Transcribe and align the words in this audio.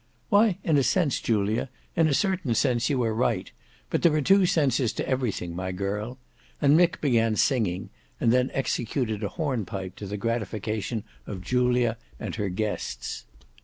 "Why 0.29 0.57
in 0.63 0.77
a 0.77 0.81
sense, 0.83 1.21
Julia, 1.21 1.69
in 1.95 2.07
a 2.07 2.13
certain 2.15 2.55
sense, 2.55 2.89
you 2.89 3.03
are 3.03 3.13
right; 3.13 3.51
but 3.91 4.01
there 4.01 4.15
are 4.15 4.21
two 4.23 4.47
senses 4.47 4.93
to 4.93 5.07
everything, 5.07 5.55
my 5.55 5.71
girl," 5.71 6.17
and 6.59 6.75
Mick 6.75 6.99
began 7.01 7.35
singing, 7.35 7.91
and 8.19 8.33
then 8.33 8.49
executed 8.55 9.21
a 9.23 9.29
hornpipe 9.29 9.95
to 9.97 10.07
the 10.07 10.17
gratification 10.17 11.03
of 11.27 11.41
Julia 11.41 11.99
and 12.19 12.33
her 12.33 12.49
guests. 12.49 13.25